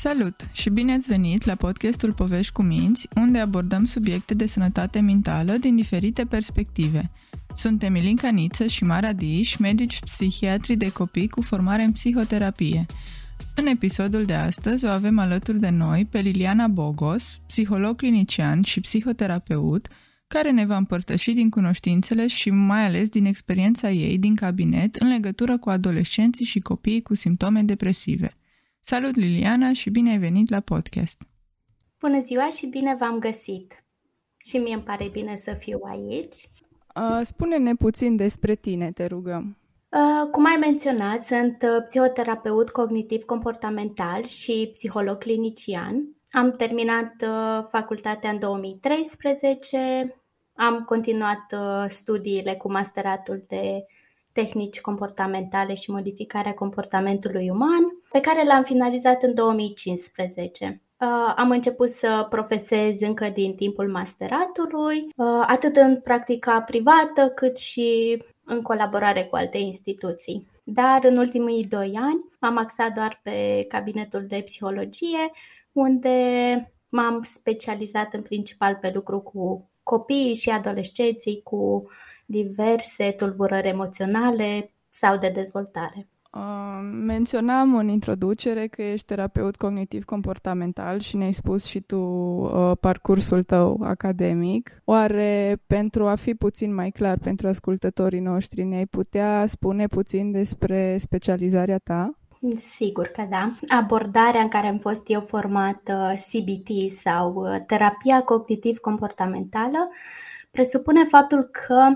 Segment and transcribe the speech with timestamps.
[0.00, 5.00] Salut și bine ați venit la podcastul Povești cu Minți, unde abordăm subiecte de sănătate
[5.00, 7.10] mentală din diferite perspective.
[7.54, 12.86] Suntem Ilinca Niță și Mara Diș, medici psihiatri de copii cu formare în psihoterapie.
[13.54, 18.80] În episodul de astăzi o avem alături de noi pe Liliana Bogos, psiholog clinician și
[18.80, 19.88] psihoterapeut,
[20.26, 25.08] care ne va împărtăși din cunoștințele și mai ales din experiența ei din cabinet în
[25.08, 28.32] legătură cu adolescenții și copiii cu simptome depresive.
[28.90, 31.22] Salut Liliana și bine ai venit la podcast!
[31.98, 33.84] Bună ziua și bine v-am găsit!
[34.36, 36.34] Și mie îmi pare bine să fiu aici.
[37.22, 39.56] Spune-ne puțin despre tine, te rugăm.
[39.88, 46.16] Uh, cum ai menționat, sunt uh, psihoterapeut cognitiv-comportamental și psiholog clinician.
[46.30, 50.16] Am terminat uh, facultatea în 2013,
[50.54, 51.54] am continuat
[51.88, 53.84] studiile cu masteratul de
[54.42, 57.82] tehnici comportamentale și modificarea comportamentului uman,
[58.12, 60.82] pe care l-am finalizat în 2015.
[61.00, 67.56] Uh, am început să profesez încă din timpul masteratului, uh, atât în practica privată cât
[67.56, 70.46] și în colaborare cu alte instituții.
[70.64, 75.30] Dar în ultimii doi ani m-am axat doar pe cabinetul de psihologie,
[75.72, 76.16] unde
[76.88, 81.88] m-am specializat în principal pe lucru cu copiii și adolescenții cu
[82.30, 86.08] diverse tulburări emoționale sau de dezvoltare.
[86.32, 93.42] Uh, menționam în introducere că ești terapeut cognitiv-comportamental și ne-ai spus și tu uh, parcursul
[93.42, 94.82] tău academic.
[94.84, 100.96] Oare pentru a fi puțin mai clar pentru ascultătorii noștri, ne-ai putea spune puțin despre
[100.98, 102.18] specializarea ta?
[102.58, 103.52] Sigur că da.
[103.68, 109.88] Abordarea în care am fost eu formată, CBT sau uh, terapia cognitiv-comportamentală,
[110.50, 111.88] presupune faptul că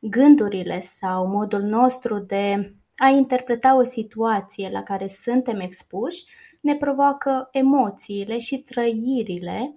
[0.00, 6.24] gândurile sau modul nostru de a interpreta o situație la care suntem expuși
[6.60, 9.76] ne provoacă emoțiile și trăirile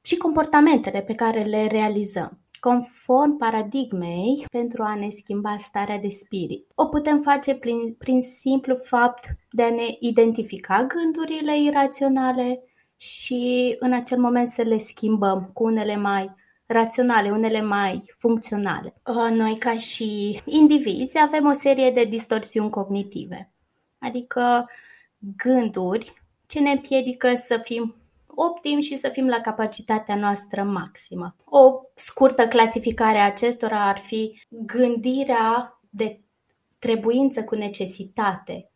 [0.00, 6.66] și comportamentele pe care le realizăm conform paradigmei pentru a ne schimba starea de spirit.
[6.74, 12.62] O putem face prin, prin simplu fapt de a ne identifica gândurile iraționale
[12.96, 16.34] și în acel moment să le schimbăm cu unele mai
[16.66, 18.94] raționale, unele mai funcționale.
[19.06, 23.50] Uh, noi, ca și indivizi, avem o serie de distorsiuni cognitive,
[23.98, 24.70] adică
[25.18, 27.94] gânduri ce ne împiedică să fim
[28.36, 31.36] optim și să fim la capacitatea noastră maximă.
[31.44, 36.20] O scurtă clasificare a acestora ar fi gândirea de
[36.78, 38.70] trebuință cu necesitate,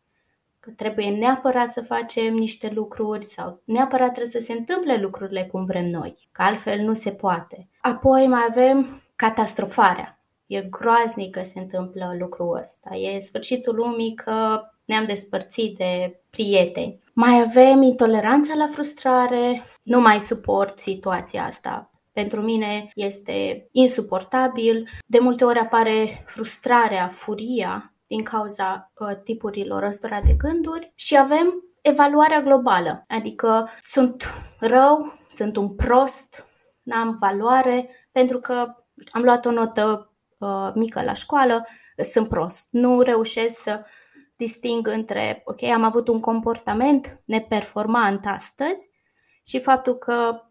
[0.61, 5.65] că trebuie neapărat să facem niște lucruri sau neapărat trebuie să se întâmple lucrurile cum
[5.65, 7.69] vrem noi, că altfel nu se poate.
[7.81, 10.19] Apoi mai avem catastrofarea.
[10.45, 12.95] E groaznic că se întâmplă lucrul ăsta.
[12.95, 16.99] E sfârșitul lumii că ne-am despărțit de prieteni.
[17.13, 21.91] Mai avem intoleranța la frustrare, nu mai suport situația asta.
[22.11, 24.89] Pentru mine este insuportabil.
[25.05, 31.53] De multe ori apare frustrarea, furia din cauza uh, tipurilor ăstora de gânduri și avem
[31.81, 34.23] evaluarea globală, adică sunt
[34.59, 36.45] rău, sunt un prost,
[36.81, 38.75] n-am valoare pentru că
[39.11, 41.67] am luat o notă uh, mică la școală,
[42.11, 42.67] sunt prost.
[42.71, 43.85] Nu reușesc să
[44.35, 48.89] disting între, ok, am avut un comportament neperformant astăzi
[49.45, 50.41] și faptul că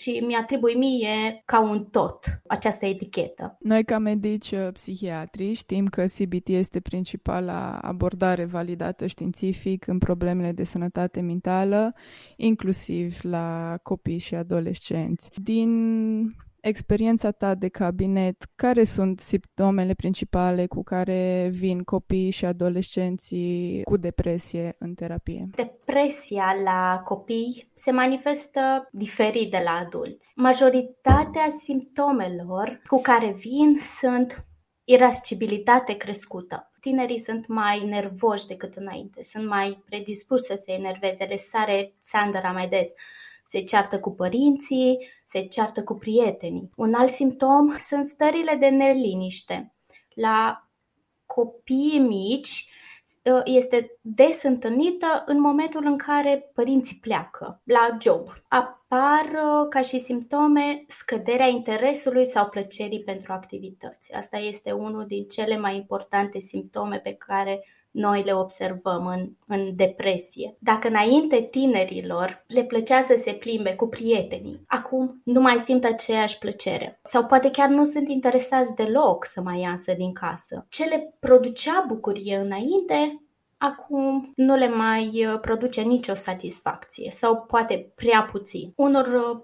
[0.00, 3.56] și mi-atribui mie ca un tot această etichetă.
[3.60, 10.52] Noi ca medici uh, psihiatri știm că CBT este principala abordare validată științific în problemele
[10.52, 11.94] de sănătate mentală,
[12.36, 15.30] inclusiv la copii și adolescenți.
[15.42, 15.70] Din
[16.62, 23.96] experiența ta de cabinet, care sunt simptomele principale cu care vin copiii și adolescenții cu
[23.96, 25.48] depresie în terapie?
[25.54, 30.32] Depresia la copii se manifestă diferit de la adulți.
[30.36, 34.44] Majoritatea simptomelor cu care vin sunt
[34.84, 36.70] irascibilitate crescută.
[36.80, 42.50] Tinerii sunt mai nervoși decât înainte, sunt mai predispuși să se enerveze, le sare țandăra
[42.50, 42.88] mai des
[43.52, 46.70] se ceartă cu părinții, se ceartă cu prietenii.
[46.76, 49.74] Un alt simptom sunt stările de neliniște.
[50.14, 50.68] La
[51.26, 52.70] copii mici
[53.26, 58.28] ă, este des întâlnită în momentul în care părinții pleacă la job.
[58.48, 64.12] Apar ă, ca și simptome scăderea interesului sau plăcerii pentru activități.
[64.12, 69.76] Asta este unul din cele mai importante simptome pe care noi le observăm în, în
[69.76, 70.56] depresie.
[70.58, 76.38] Dacă înainte tinerilor le plăcea să se plimbe cu prietenii, acum nu mai simt aceeași
[76.38, 77.00] plăcere.
[77.04, 80.66] Sau poate chiar nu sunt interesați deloc să mai iasă din casă.
[80.68, 83.22] Ce le producea bucurie înainte,
[83.58, 88.72] acum nu le mai uh, produce nicio satisfacție sau poate prea puțin.
[88.76, 89.40] Unor uh,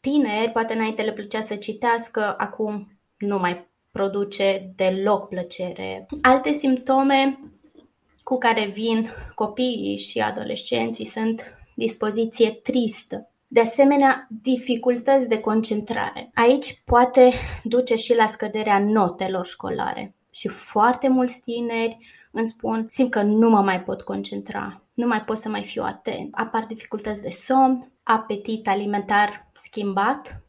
[0.00, 6.06] tineri, poate înainte le plăcea să citească, acum nu mai produce deloc plăcere.
[6.22, 7.38] Alte simptome
[8.28, 11.42] cu care vin copiii și adolescenții sunt
[11.74, 16.30] dispoziție tristă, de asemenea, dificultăți de concentrare.
[16.34, 17.32] Aici poate
[17.62, 20.14] duce și la scăderea notelor școlare.
[20.30, 21.98] Și foarte mulți tineri
[22.30, 25.82] îmi spun, simt că nu mă mai pot concentra, nu mai pot să mai fiu
[25.82, 26.28] atent.
[26.34, 30.42] Apar dificultăți de somn, apetit alimentar schimbat,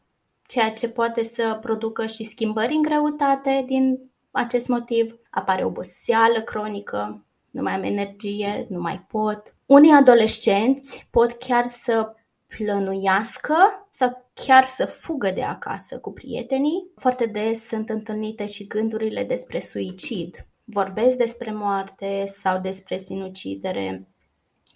[0.46, 3.98] ceea ce poate să producă și schimbări în greutate din
[4.30, 5.18] acest motiv.
[5.30, 9.54] Apare oboseală cronică, nu mai am energie, nu mai pot.
[9.66, 12.14] Unii adolescenți pot chiar să
[12.46, 13.54] plănuiască
[13.90, 16.90] sau chiar să fugă de acasă cu prietenii.
[16.96, 20.46] Foarte des sunt întâlnite și gândurile despre suicid.
[20.64, 24.08] Vorbesc despre moarte sau despre sinucidere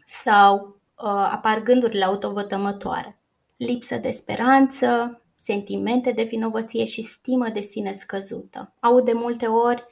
[0.06, 3.18] sau uh, apar gândurile autovătămătoare.
[3.56, 8.74] Lipsă de speranță, sentimente de vinovăție și stimă de sine scăzută.
[8.80, 9.84] Aud de multe ori,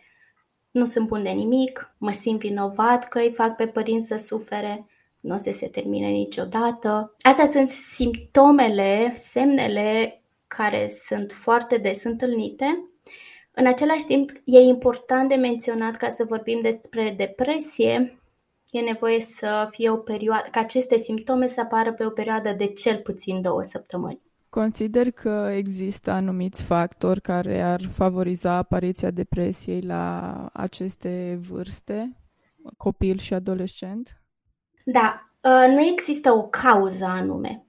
[0.72, 4.86] nu sunt bun de nimic, mă simt vinovat că îi fac pe părinți să sufere,
[5.20, 7.14] nu o să se termine niciodată.
[7.20, 12.88] Astea sunt simptomele, semnele care sunt foarte des întâlnite.
[13.54, 18.18] În același timp, e important de menționat ca să vorbim despre depresie,
[18.70, 22.66] e nevoie să fie o perioadă, ca aceste simptome să apară pe o perioadă de
[22.66, 24.20] cel puțin două săptămâni.
[24.52, 32.16] Consider că există anumiți factori care ar favoriza apariția depresiei la aceste vârste,
[32.76, 34.22] copil și adolescent?
[34.84, 37.66] Da, ă, nu există o cauză anume,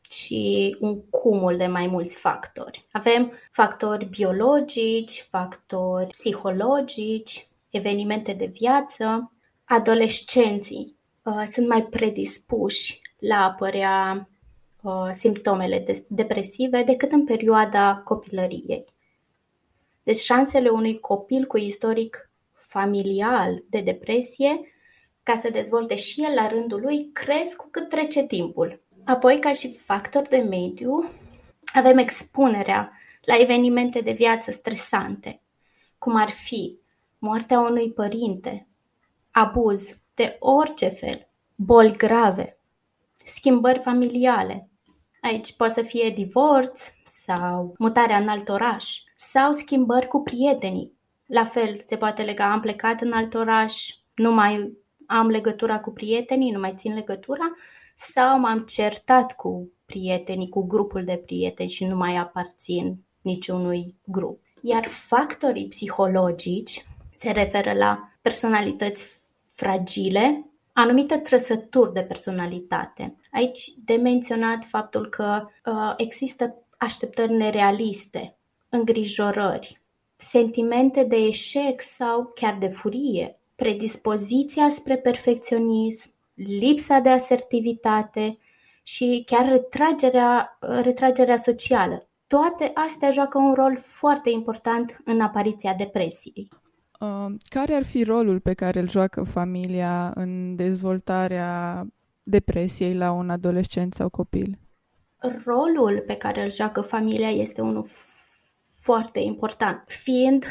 [0.00, 0.34] ci
[0.80, 2.86] un cumul de mai mulți factori.
[2.92, 9.32] Avem factori biologici, factori psihologici, evenimente de viață.
[9.64, 14.38] Adolescenții uh, sunt mai predispuși la a apărea uh,
[15.12, 18.84] simptomele de- depresive decât în perioada copilăriei.
[20.02, 24.60] Deci șansele unui copil cu istoric familial de depresie
[25.22, 28.82] ca să dezvolte și el la rândul lui, cresc cu cât trece timpul.
[29.04, 31.10] Apoi, ca și factor de mediu,
[31.74, 32.92] avem expunerea
[33.24, 35.40] la evenimente de viață stresante,
[35.98, 36.78] cum ar fi
[37.18, 38.68] moartea unui părinte,
[39.30, 42.58] abuz de orice fel, boli grave,
[43.26, 44.69] schimbări familiale.
[45.20, 50.92] Aici poate să fie divorț sau mutarea în alt oraș sau schimbări cu prietenii.
[51.26, 55.90] La fel, se poate lega, am plecat în alt oraș, nu mai am legătura cu
[55.90, 57.56] prietenii, nu mai țin legătura,
[57.96, 64.40] sau m-am certat cu prietenii, cu grupul de prieteni și nu mai aparțin niciunui grup.
[64.62, 66.84] Iar factorii psihologici
[67.16, 69.06] se referă la personalități
[69.54, 73.19] fragile, anumite trăsături de personalitate.
[73.32, 78.36] Aici de menționat faptul că uh, există așteptări nerealiste,
[78.68, 79.80] îngrijorări,
[80.16, 88.38] sentimente de eșec sau chiar de furie, predispoziția spre perfecționism, lipsa de asertivitate
[88.82, 92.08] și chiar retragerea, retragerea socială.
[92.26, 96.48] Toate astea joacă un rol foarte important în apariția depresiei.
[97.00, 101.86] Uh, care ar fi rolul pe care îl joacă familia în dezvoltarea
[102.30, 104.58] depresiei la un adolescent sau copil?
[105.44, 107.86] Rolul pe care îl joacă familia este unul
[108.80, 110.44] foarte important, fiind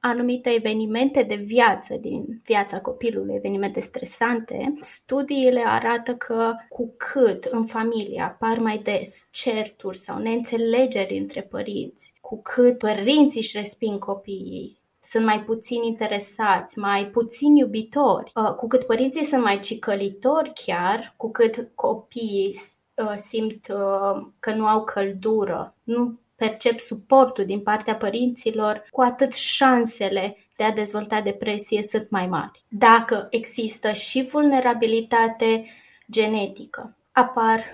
[0.00, 7.66] anumite evenimente de viață din viața copilului, evenimente stresante, studiile arată că cu cât în
[7.66, 14.77] familie apar mai des certuri sau neînțelegeri între părinți, cu cât părinții își resping copiii,
[15.08, 21.14] sunt mai puțin interesați, mai puțin iubitori, uh, cu cât părinții sunt mai cicălitori chiar,
[21.16, 22.60] cu cât copiii
[22.94, 29.34] uh, simt uh, că nu au căldură, nu percep suportul din partea părinților, cu atât
[29.34, 32.62] șansele de a dezvolta depresie sunt mai mari.
[32.68, 35.66] Dacă există și vulnerabilitate
[36.10, 37.64] genetică, apar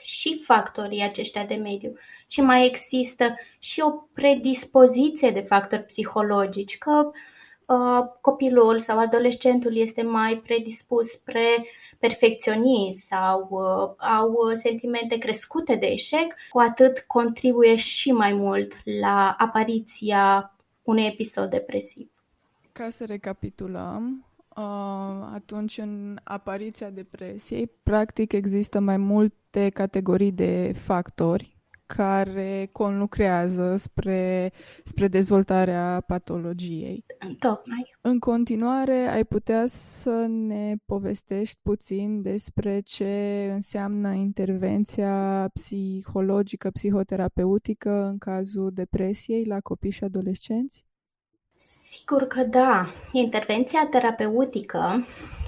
[0.00, 1.92] și factorii aceștia de mediu
[2.32, 7.10] și mai există și o predispoziție de factori psihologici, că
[7.66, 11.66] uh, copilul sau adolescentul este mai predispus spre
[11.98, 19.34] perfecționism sau uh, au sentimente crescute de eșec, cu atât contribuie și mai mult la
[19.38, 22.10] apariția unui episod depresiv.
[22.72, 24.64] Ca să recapitulăm, uh,
[25.34, 31.51] atunci în apariția depresiei, practic există mai multe categorii de factori
[31.96, 34.52] care conlucrează spre,
[34.84, 37.04] spre dezvoltarea patologiei.
[37.38, 37.94] Tocmai.
[38.00, 48.18] În continuare, ai putea să ne povestești puțin despre ce înseamnă intervenția psihologică, psihoterapeutică în
[48.18, 50.84] cazul depresiei la copii și adolescenți?
[51.56, 52.86] Sigur că da.
[53.12, 55.06] Intervenția terapeutică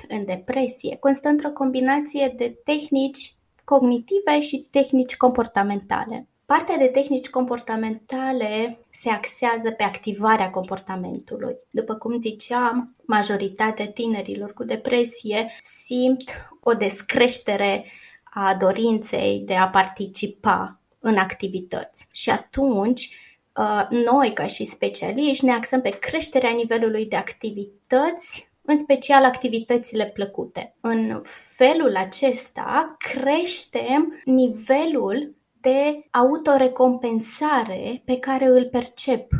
[0.08, 3.34] în depresie constă într-o combinație de tehnici
[3.64, 6.28] cognitive și tehnici comportamentale.
[6.54, 11.56] Partea de tehnici comportamentale se axează pe activarea comportamentului.
[11.70, 15.52] După cum ziceam, majoritatea tinerilor cu depresie
[15.84, 16.30] simt
[16.60, 17.84] o descreștere
[18.24, 22.06] a dorinței de a participa în activități.
[22.12, 23.18] Și atunci,
[23.56, 30.06] uh, noi, ca și specialiști, ne axăm pe creșterea nivelului de activități în special activitățile
[30.06, 30.74] plăcute.
[30.80, 31.22] În
[31.56, 35.34] felul acesta creștem nivelul
[35.64, 39.32] de autorecompensare pe care îl percep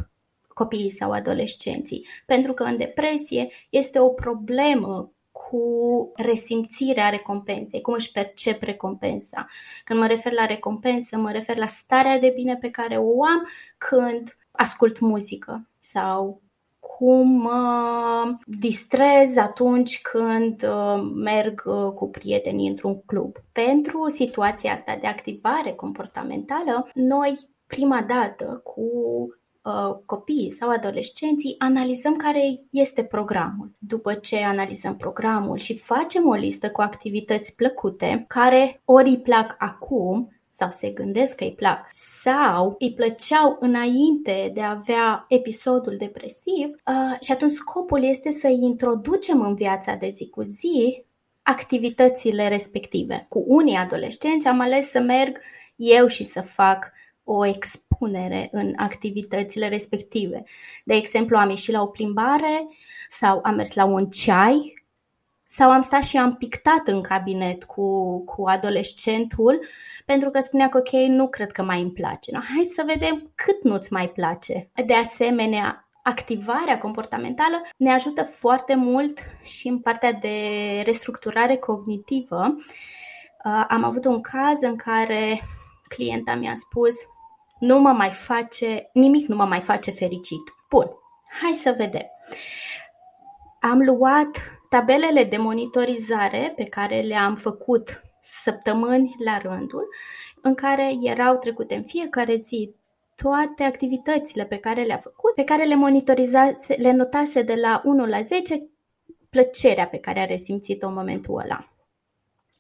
[0.49, 2.07] copiii sau adolescenții.
[2.27, 9.47] Pentru că în depresie este o problemă cu resimțirea recompensei, cum își percep recompensa.
[9.85, 13.49] Când mă refer la recompensă, mă refer la starea de bine pe care o am
[13.79, 16.43] când ascult muzică sau
[16.99, 23.37] cum mă distrez atunci când uh, merg uh, cu prietenii într-un club.
[23.53, 28.83] Pentru situația asta de activare comportamentală, noi prima dată cu
[29.63, 33.71] uh, copiii sau adolescenții analizăm care este programul.
[33.79, 39.55] După ce analizăm programul și facem o listă cu activități plăcute care ori îi plac
[39.59, 41.87] acum sau se gândesc că îi plac
[42.23, 48.47] sau îi plăceau înainte de a avea episodul depresiv uh, și atunci scopul este să
[48.47, 51.05] îi introducem în viața de zi cu zi
[51.43, 53.27] activitățile respective.
[53.29, 55.39] Cu unii adolescenți am ales să merg
[55.77, 56.93] eu și să fac
[57.25, 60.45] o expunere în activitățile respective.
[60.85, 62.69] De exemplu, am ieșit la o plimbare
[63.11, 64.84] sau am mers la un ceai
[65.57, 69.67] sau am stat și am pictat în cabinet cu, cu adolescentul
[70.05, 72.31] pentru că spunea că ok, nu cred că mai îmi place.
[72.33, 74.71] No, hai să vedem cât nu-ți mai place.
[74.87, 80.39] De asemenea, activarea comportamentală ne ajută foarte mult și în partea de
[80.85, 82.55] restructurare cognitivă.
[83.45, 85.41] Uh, am avut un caz în care
[85.89, 86.95] clienta mi-a spus
[87.59, 90.43] nu mă mai face, nimic nu mă mai face fericit.
[90.71, 90.91] Bun,
[91.43, 92.07] hai să vedem.
[93.61, 94.29] Am luat
[94.75, 99.89] tabelele de monitorizare pe care le-am făcut săptămâni la rândul,
[100.43, 102.75] în care erau trecute în fiecare zi
[103.17, 108.07] toate activitățile pe care le-a făcut, pe care le monitorizase, le notase de la 1
[108.07, 108.69] la 10
[109.31, 111.69] plăcerea pe care a resimțit-o în momentul ăla.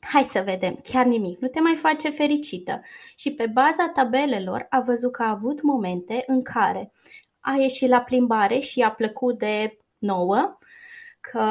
[0.00, 2.80] Hai să vedem, chiar nimic, nu te mai face fericită.
[3.16, 6.92] Și pe baza tabelelor a văzut că a avut momente în care
[7.40, 10.59] a ieșit la plimbare și i-a plăcut de 9,
[11.30, 11.44] că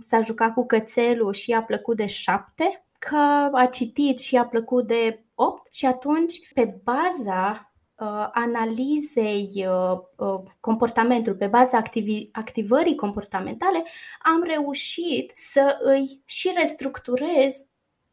[0.00, 4.86] s-a jucat cu cățelul și i-a plăcut de 7, că a citit și a plăcut
[4.86, 12.94] de 8 și atunci, pe baza uh, analizei uh, uh, comportamentului, pe baza activi- activării
[12.94, 13.84] comportamentale,
[14.22, 17.66] am reușit să îi și restructurez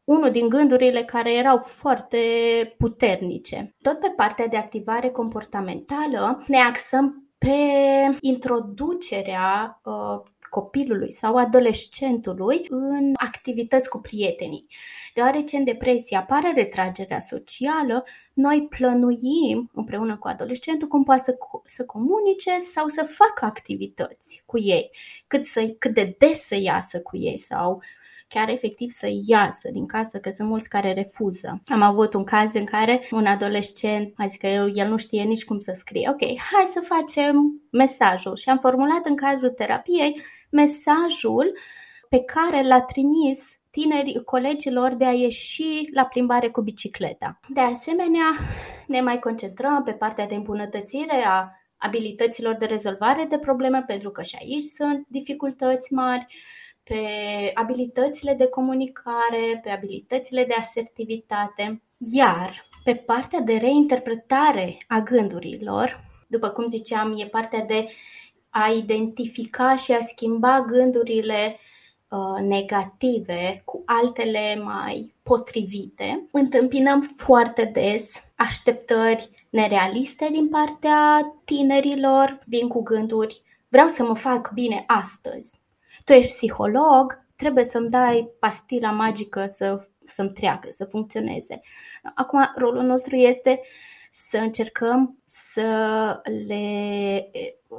[0.04, 2.18] unul din gândurile care erau foarte
[2.78, 3.74] puternice.
[3.82, 7.56] Tot pe partea de activare comportamentală ne axăm pe
[8.20, 10.20] introducerea uh,
[10.56, 14.66] copilului sau adolescentului în activități cu prietenii.
[15.14, 21.84] Deoarece în depresie apare retragerea socială, noi plănuim împreună cu adolescentul cum poate să, să
[21.84, 24.90] comunice sau să facă activități cu ei,
[25.26, 27.82] cât, să, cât de des să iasă cu ei sau
[28.28, 31.60] chiar efectiv să iasă din casă, că sunt mulți care refuză.
[31.66, 35.44] Am avut un caz în care un adolescent a zis că el nu știe nici
[35.44, 36.08] cum să scrie.
[36.10, 41.58] Ok, hai să facem mesajul și am formulat în cadrul terapiei mesajul
[42.08, 47.40] pe care l-a trimis tinerii colegilor de a ieși la plimbare cu bicicleta.
[47.48, 48.36] De asemenea,
[48.86, 54.22] ne mai concentrăm pe partea de îmbunătățire a abilităților de rezolvare de probleme, pentru că
[54.22, 56.26] și aici sunt dificultăți mari,
[56.82, 57.00] pe
[57.54, 61.82] abilitățile de comunicare, pe abilitățile de asertivitate.
[62.12, 67.86] Iar pe partea de reinterpretare a gândurilor, după cum ziceam, e partea de
[68.64, 71.58] a identifica și a schimba gândurile
[72.08, 82.68] uh, negative cu altele mai potrivite, întâmpinăm foarte des așteptări nerealiste din partea tinerilor, vin
[82.68, 85.60] cu gânduri, vreau să mă fac bine astăzi.
[86.04, 91.60] Tu ești psiholog, trebuie să-mi dai pastila magică să, să-mi treacă, să funcționeze.
[92.14, 93.60] Acum, rolul nostru este
[94.28, 95.68] să încercăm să
[96.46, 97.30] le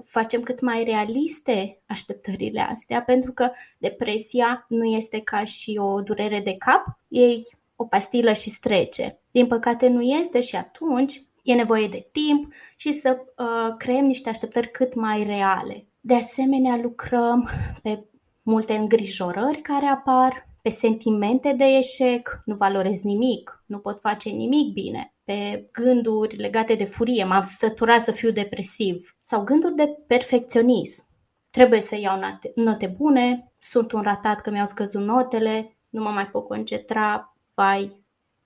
[0.04, 6.40] facem cât mai realiste așteptările astea, pentru că depresia nu este ca și o durere
[6.40, 7.44] de cap, ei
[7.76, 9.20] o pastilă și strece.
[9.32, 14.30] Din păcate nu este și atunci e nevoie de timp și să uh, creăm niște
[14.30, 15.86] așteptări cât mai reale.
[16.00, 17.50] De asemenea, lucrăm
[17.82, 18.04] pe
[18.42, 24.74] multe îngrijorări care apar, pe sentimente de eșec, nu valorez nimic, nu pot face nimic
[24.74, 31.06] bine, pe gânduri legate de furie, m-am săturat să fiu depresiv, sau gânduri de perfecționism.
[31.50, 36.10] Trebuie să iau note, note bune, sunt un ratat că mi-au scăzut notele, nu mă
[36.10, 37.92] mai pot concentra, vai,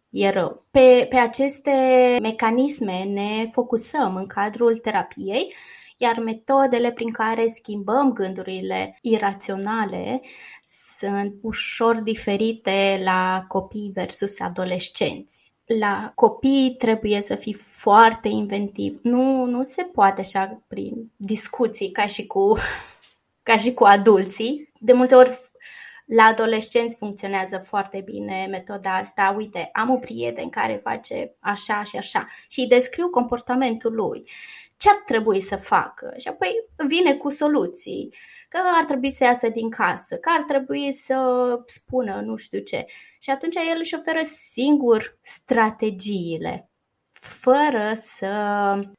[0.10, 0.66] e rău.
[0.72, 1.72] Pe, pe aceste
[2.22, 5.54] mecanisme ne focusăm în cadrul terapiei,
[5.98, 10.22] iar metodele prin care schimbăm gândurile iraționale
[10.98, 15.51] sunt ușor diferite la copii versus adolescenți.
[15.80, 19.00] La copii trebuie să fii foarte inventiv.
[19.02, 22.58] Nu, nu se poate așa prin discuții ca și cu,
[23.50, 24.72] ca și cu adulții.
[24.80, 25.40] De multe ori
[26.06, 29.34] la adolescenți funcționează foarte bine metoda asta.
[29.38, 34.30] Uite, am o prieten care face așa și așa și îi descriu comportamentul lui.
[34.82, 36.14] Ce ar trebui să facă?
[36.18, 36.52] Și apoi
[36.88, 38.14] vine cu soluții.
[38.50, 41.16] Că ar trebui să iasă din casă, că ar trebui să
[41.66, 42.86] spună nu știu ce.
[43.20, 46.72] Și atunci el își oferă singur strategiile
[47.22, 48.30] fără să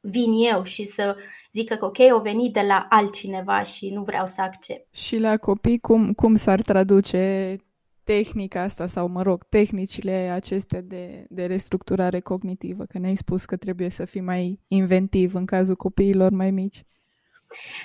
[0.00, 1.16] vin eu și să
[1.52, 4.94] zică că ok, o venit de la altcineva și nu vreau să accept.
[4.94, 7.56] Și la copii cum, cum s-ar traduce
[8.04, 12.85] tehnica asta sau, mă rog, tehnicile acestea de, de restructurare cognitivă?
[12.85, 16.85] Că ne-ai spus că trebuie să fii mai inventiv în cazul copiilor mai mici.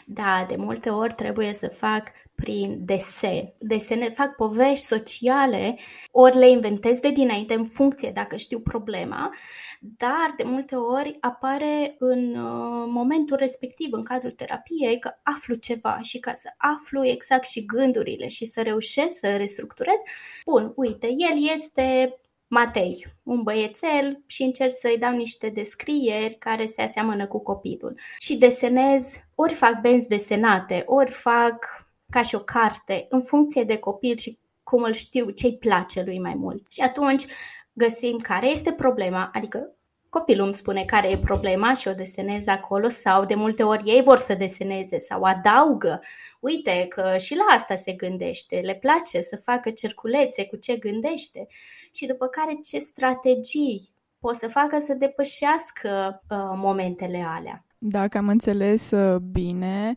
[0.06, 2.08] Da, de multe ori trebuie să fac
[2.44, 3.54] prin desen.
[3.58, 5.78] Desene, fac povești sociale,
[6.12, 9.34] ori le inventez de dinainte în funcție dacă știu problema,
[9.80, 16.00] dar de multe ori apare în uh, momentul respectiv, în cadrul terapiei, că aflu ceva
[16.02, 20.00] și ca să aflu exact și gândurile și să reușesc să restructurez,
[20.46, 26.82] bun, uite, el este Matei, un băiețel și încerc să-i dau niște descrieri care se
[26.82, 28.00] aseamănă cu copilul.
[28.20, 33.78] Și desenez, ori fac benzi desenate, ori fac ca și o carte, în funcție de
[33.78, 36.72] copil și cum îl știu, ce-i place lui mai mult.
[36.72, 37.26] Și atunci
[37.74, 39.72] găsim care este problema, adică
[40.10, 44.02] copilul îmi spune care e problema și o desenez acolo sau de multe ori ei
[44.04, 46.02] vor să deseneze sau adaugă.
[46.40, 51.48] Uite că și la asta se gândește, le place să facă cerculețe cu ce gândește
[51.94, 53.90] și după care ce strategii
[54.20, 57.66] pot să facă să depășească uh, momentele alea.
[57.78, 59.96] Dacă am înțeles uh, bine,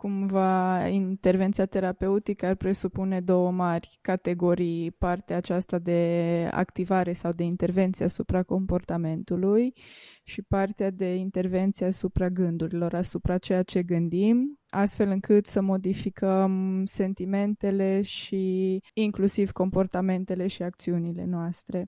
[0.00, 8.04] cumva intervenția terapeutică ar presupune două mari categorii, partea aceasta de activare sau de intervenție
[8.04, 9.72] asupra comportamentului
[10.22, 18.00] și partea de intervenție asupra gândurilor, asupra ceea ce gândim, astfel încât să modificăm sentimentele
[18.00, 21.86] și inclusiv comportamentele și acțiunile noastre.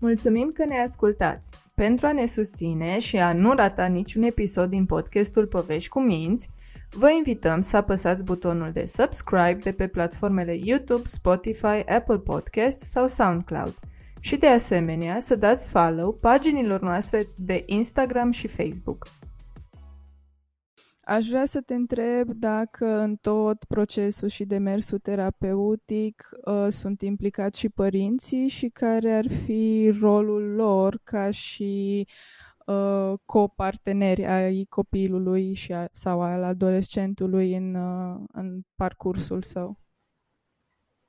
[0.00, 1.69] Mulțumim că ne ascultați!
[1.80, 6.50] Pentru a ne susține și a nu rata niciun episod din podcastul Povești cu Minți,
[6.90, 13.08] vă invităm să apăsați butonul de subscribe de pe platformele YouTube, Spotify, Apple Podcast sau
[13.08, 13.74] SoundCloud
[14.20, 19.06] și de asemenea să dați follow paginilor noastre de Instagram și Facebook.
[21.10, 27.58] Aș vrea să te întreb dacă în tot procesul și demersul terapeutic uh, sunt implicați
[27.58, 32.06] și părinții și care ar fi rolul lor ca și
[32.66, 39.78] uh, coparteneri ai copilului și a, sau al adolescentului în, uh, în parcursul său.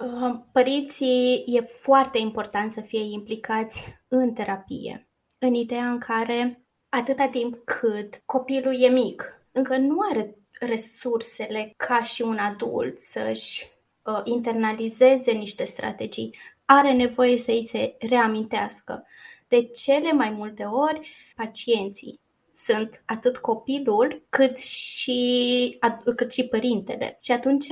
[0.03, 7.27] Uh, părinții e foarte important să fie implicați în terapie, în ideea în care atâta
[7.27, 13.65] timp cât copilul e mic, încă nu are resursele ca și un adult să-și
[14.03, 16.35] uh, internalizeze niște strategii,
[16.65, 19.05] are nevoie să îi se reamintească.
[19.47, 22.19] De cele mai multe ori, pacienții
[22.53, 25.79] sunt atât copilul cât și,
[26.15, 27.17] cât și părintele.
[27.21, 27.67] Și atunci,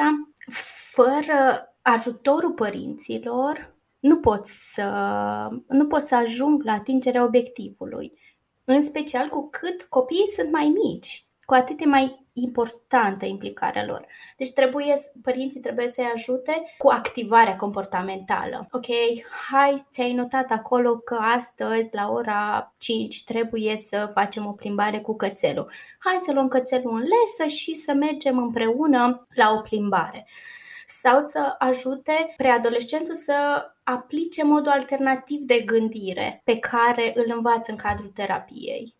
[0.91, 4.83] fără ajutorul părinților, nu pot să,
[5.67, 8.13] nu pot să ajung la atingerea obiectivului.
[8.63, 14.05] În special cu cât copiii sunt mai mici cu atât e mai importantă implicarea lor.
[14.37, 18.67] Deci trebuie, părinții trebuie să-i ajute cu activarea comportamentală.
[18.71, 18.85] Ok,
[19.51, 25.15] hai, ți-ai notat acolo că astăzi la ora 5 trebuie să facem o plimbare cu
[25.15, 25.71] cățelul.
[25.99, 30.27] Hai să luăm cățelul în lesă și să mergem împreună la o plimbare.
[31.01, 37.77] sau să ajute preadolescentul să aplice modul alternativ de gândire pe care îl învață în
[37.77, 38.98] cadrul terapiei.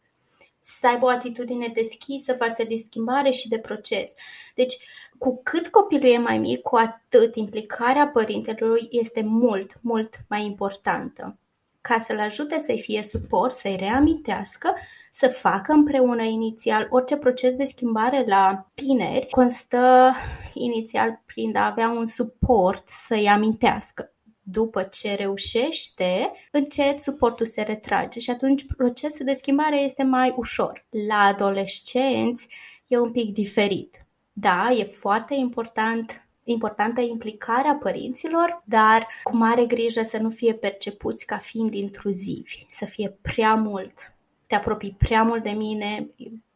[0.70, 4.14] Să aibă o atitudine deschisă față de schimbare și de proces.
[4.56, 4.78] Deci,
[5.18, 11.38] cu cât copilul e mai mic, cu atât implicarea părintelui este mult, mult mai importantă.
[11.82, 14.76] Ca să-l ajute să-i fie suport, să-i reamintească
[15.12, 20.14] să facă împreună inițial orice proces de schimbare la tineri constă
[20.54, 24.14] inițial prin a avea un suport să-i amintească.
[24.52, 30.86] După ce reușește, încet suportul se retrage și atunci procesul de schimbare este mai ușor.
[31.08, 32.48] La adolescenți
[32.88, 34.06] e un pic diferit.
[34.34, 41.26] Da, e foarte important importantă implicarea părinților, dar cu mare grijă să nu fie percepuți
[41.26, 44.14] ca fiind intruzivi, să fie prea mult
[44.50, 46.10] te apropii prea mult de mine,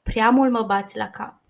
[0.04, 1.43] prea mult mă bați la cap.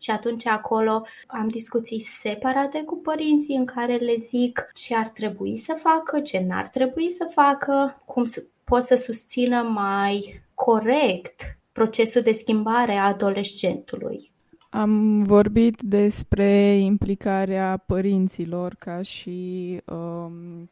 [0.00, 5.56] Și atunci acolo am discuții separate cu părinții în care le zic ce ar trebui
[5.56, 12.22] să facă, ce n-ar trebui să facă, cum să, pot să susțină mai corect procesul
[12.22, 14.30] de schimbare a adolescentului.
[14.70, 20.70] Am vorbit despre implicarea părinților ca și um,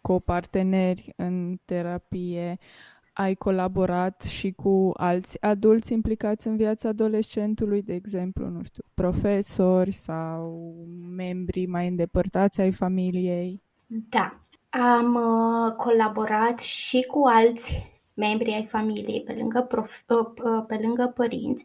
[0.00, 2.58] coparteneri în terapie
[3.12, 9.92] ai colaborat și cu alți adulți implicați în viața adolescentului, de exemplu, nu știu, profesori
[9.92, 10.74] sau
[11.16, 13.62] membri mai îndepărtați ai familiei?
[13.86, 20.64] Da, am uh, colaborat și cu alți membri ai familiei, pe lângă, prof, uh, uh,
[20.66, 21.64] pe lângă părinți.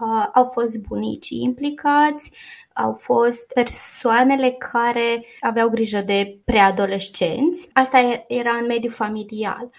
[0.00, 2.32] Uh, au fost bunicii implicați,
[2.72, 7.70] au fost persoanele care aveau grijă de preadolescenți.
[7.72, 9.70] Asta era în mediul familial.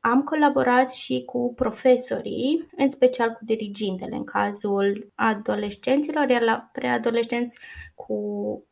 [0.00, 7.58] Am colaborat și cu profesorii, în special cu dirigintele, în cazul adolescenților, iar la preadolescenți
[7.94, 8.14] cu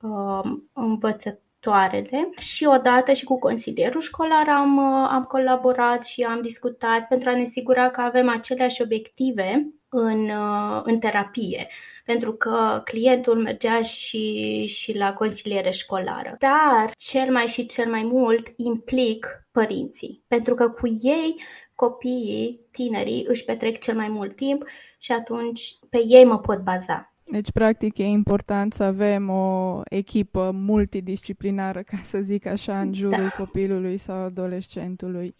[0.00, 2.30] uh, învățătoarele.
[2.36, 7.34] Și odată și cu consilierul școlar am, uh, am colaborat și am discutat pentru a
[7.34, 11.68] ne asigura că avem aceleași obiective în, uh, în terapie
[12.08, 16.36] pentru că clientul mergea și, și la consiliere școlară.
[16.38, 21.42] Dar cel mai și cel mai mult implic părinții, pentru că cu ei
[21.74, 24.64] copiii, tinerii își petrec cel mai mult timp
[24.98, 27.12] și atunci pe ei mă pot baza.
[27.24, 33.28] Deci, practic, e important să avem o echipă multidisciplinară, ca să zic așa, în jurul
[33.36, 33.44] da.
[33.44, 35.34] copilului sau adolescentului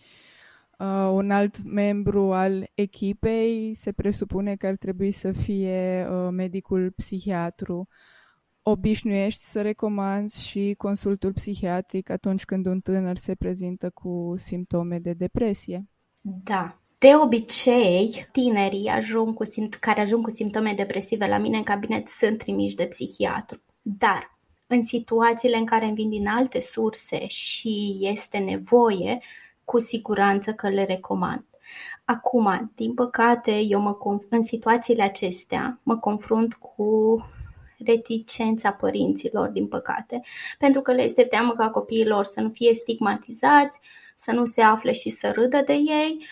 [0.79, 6.91] uh, un alt membru al echipei se presupune că ar trebui să fie uh, medicul
[6.97, 7.89] psihiatru.
[8.63, 15.13] Obișnuiești să recomanzi și consultul psihiatric atunci când un tânăr se prezintă cu simptome de
[15.13, 15.89] depresie?
[16.21, 21.63] Da, de obicei, tinerii ajung cu simt- care ajung cu simptome depresive la mine în
[21.63, 23.63] cabinet sunt trimiși de psihiatru.
[23.83, 29.19] Dar în situațiile în care vin din alte surse și este nevoie,
[29.69, 31.45] cu siguranță că le recomand.
[32.05, 37.17] Acum, din păcate, eu mă conf- în situațiile acestea mă confrunt cu
[37.85, 40.21] reticența părinților, din păcate,
[40.59, 43.81] pentru că le este teamă ca copiilor să nu fie stigmatizați,
[44.17, 46.25] să nu se afle și să râdă de ei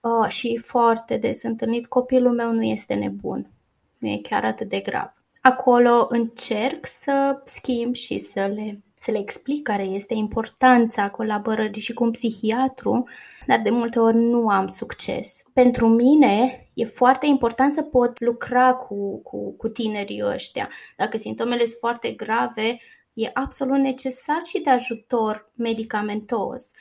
[0.00, 3.50] uh, și foarte des întâlnit copilul meu nu este nebun,
[3.98, 5.12] nu e chiar atât de grav.
[5.40, 11.92] Acolo încerc să schimb și să le să le explic care este importanța colaborării și
[11.92, 13.08] cu un psihiatru,
[13.46, 15.42] dar de multe ori nu am succes.
[15.52, 20.70] Pentru mine e foarte important să pot lucra cu, cu, cu tinerii ăștia.
[20.96, 22.78] Dacă simptomele sunt foarte grave,
[23.12, 26.72] e absolut necesar și de ajutor medicamentos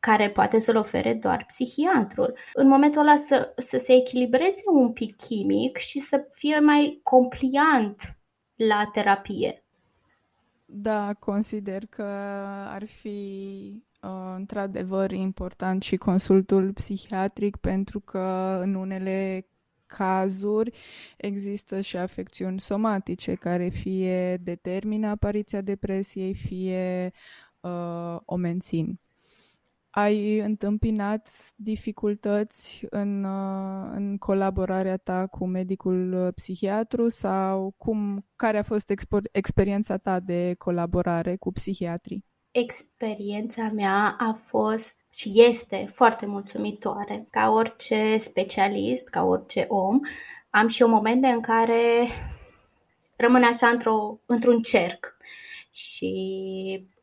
[0.00, 2.38] care poate să-l ofere doar psihiatrul.
[2.54, 8.16] În momentul ăla să, să se echilibreze un pic chimic și să fie mai compliant
[8.54, 9.63] la terapie.
[10.76, 12.02] Da, consider că
[12.68, 19.46] ar fi uh, într-adevăr important și consultul psihiatric pentru că în unele
[19.86, 20.76] cazuri
[21.16, 27.12] există și afecțiuni somatice care fie determină apariția depresiei, fie
[27.60, 28.98] uh, o mențin
[29.94, 38.58] ai întâmpinat dificultăți în, uh, în colaborarea ta cu medicul uh, psihiatru sau cum, care
[38.58, 42.24] a fost expo- experiența ta de colaborare cu psihiatrii?
[42.50, 47.26] Experiența mea a fost și este foarte mulțumitoare.
[47.30, 50.00] Ca orice specialist, ca orice om,
[50.50, 52.08] am și un momente în care
[53.16, 55.16] rămân așa într-o, într-un cerc
[55.70, 56.12] și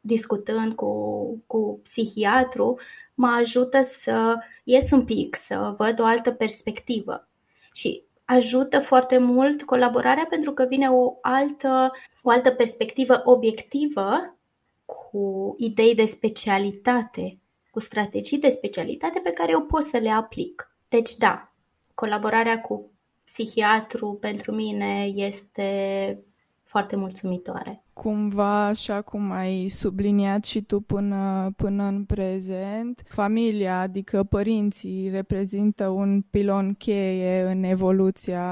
[0.01, 2.79] discutând cu, cu psihiatru,
[3.13, 7.27] mă ajută să ies un pic, să văd o altă perspectivă.
[7.73, 14.37] Și ajută foarte mult colaborarea pentru că vine o altă, o altă perspectivă obiectivă
[14.85, 17.39] cu idei de specialitate,
[17.71, 20.75] cu strategii de specialitate pe care eu pot să le aplic.
[20.87, 21.53] Deci da,
[21.93, 22.91] colaborarea cu
[23.25, 26.19] psihiatru pentru mine este
[26.63, 27.83] foarte mulțumitoare.
[28.01, 35.87] Cumva, așa cum ai subliniat și tu până, până în prezent, familia, adică părinții, reprezintă
[35.87, 38.43] un pilon cheie în evoluția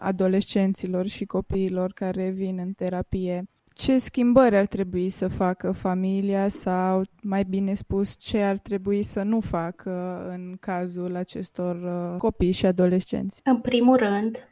[0.00, 3.44] adolescenților și copiilor care vin în terapie.
[3.72, 9.22] Ce schimbări ar trebui să facă familia sau, mai bine spus, ce ar trebui să
[9.22, 13.40] nu facă în cazul acestor uh, copii și adolescenți?
[13.44, 14.51] În primul rând,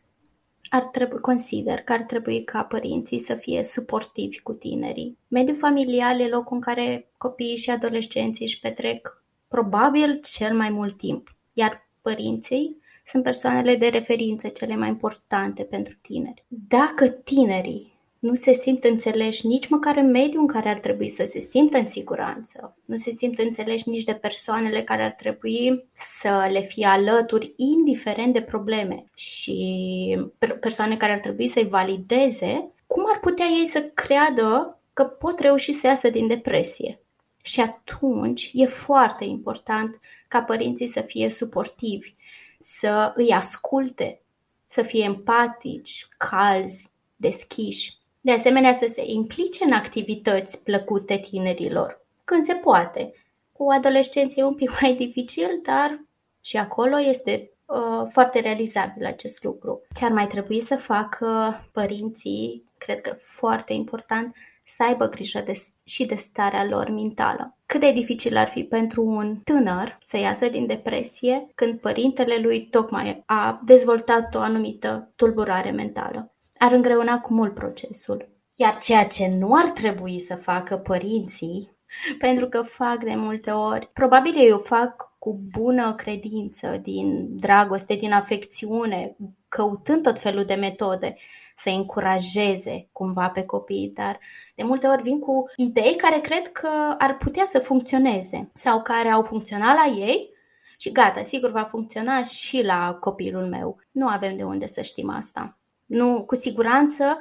[0.73, 5.19] ar trebui, consider că ar trebui ca părinții să fie suportivi cu tinerii.
[5.29, 10.97] Mediul familial e locul în care copiii și adolescenții își petrec probabil cel mai mult
[10.97, 16.45] timp, iar părinții sunt persoanele de referință cele mai importante pentru tineri.
[16.49, 17.90] Dacă tinerii
[18.21, 21.77] nu se simt înțeleși nici măcar în mediul în care ar trebui să se simtă
[21.77, 22.77] în siguranță.
[22.85, 28.33] Nu se simt înțeleși nici de persoanele care ar trebui să le fie alături, indiferent
[28.33, 30.19] de probleme și
[30.61, 35.73] persoane care ar trebui să-i valideze, cum ar putea ei să creadă că pot reuși
[35.73, 37.01] să iasă din depresie?
[37.43, 42.15] Și atunci e foarte important ca părinții să fie suportivi,
[42.59, 44.23] să îi asculte,
[44.67, 52.45] să fie empatici, calzi, deschiși de asemenea, să se implice în activități plăcute tinerilor, când
[52.45, 53.13] se poate.
[53.53, 56.05] Cu adolescenții e un pic mai dificil, dar
[56.41, 59.83] și acolo este uh, foarte realizabil acest lucru.
[59.95, 65.53] Ce ar mai trebui să facă părinții, cred că foarte important, să aibă grijă de,
[65.85, 67.57] și de starea lor mentală.
[67.67, 72.67] Cât de dificil ar fi pentru un tânăr să iasă din depresie când părintele lui
[72.67, 78.29] tocmai a dezvoltat o anumită tulburare mentală ar îngreuna cu mult procesul.
[78.55, 81.77] Iar ceea ce nu ar trebui să facă părinții,
[82.19, 87.95] pentru că fac de multe ori, probabil ei o fac cu bună credință, din dragoste,
[87.95, 89.17] din afecțiune,
[89.49, 91.17] căutând tot felul de metode
[91.57, 94.19] să încurajeze cumva pe copii, dar
[94.55, 99.09] de multe ori vin cu idei care cred că ar putea să funcționeze sau care
[99.09, 100.31] au funcționat la ei
[100.79, 103.77] și gata, sigur va funcționa și la copilul meu.
[103.91, 105.60] Nu avem de unde să știm asta.
[105.91, 107.19] Nu, cu siguranță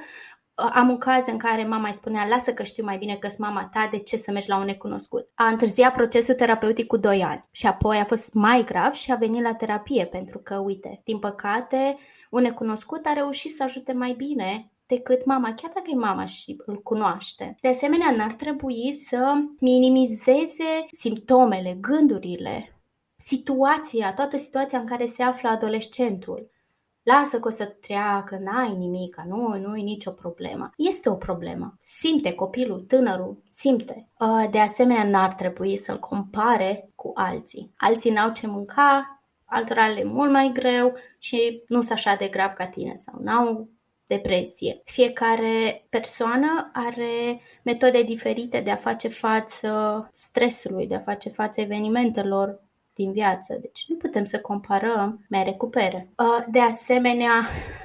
[0.54, 3.40] am un caz în care mama îi spunea, lasă că știu mai bine că sunt
[3.40, 5.30] mama ta, de ce să mergi la un necunoscut?
[5.36, 9.16] A întârziat procesul terapeutic cu 2 ani și apoi a fost mai grav și a
[9.16, 11.98] venit la terapie pentru că, uite, din păcate,
[12.30, 16.62] un necunoscut a reușit să ajute mai bine decât mama, chiar dacă e mama și
[16.66, 17.58] îl cunoaște.
[17.62, 22.80] De asemenea, n-ar trebui să minimizeze simptomele, gândurile,
[23.18, 26.50] situația, toată situația în care se află adolescentul
[27.12, 30.70] lasă că o să treacă, n-ai nimic, nu, nu e nicio problemă.
[30.78, 31.74] Este o problemă.
[31.82, 34.10] Simte copilul, tânărul, simte.
[34.20, 37.74] Uh, de asemenea, n-ar trebui să-l compare cu alții.
[37.78, 42.54] Alții n-au ce mânca, altora le mult mai greu și nu sunt așa de grav
[42.54, 43.70] ca tine sau n-au
[44.08, 44.82] depresie.
[44.86, 49.70] Fiecare persoană are metode diferite de a face față
[50.14, 52.64] stresului, de a face față evenimentelor
[53.00, 53.58] din viață.
[53.62, 56.10] Deci nu putem să comparăm mai recupere.
[56.18, 57.32] Uh, de asemenea,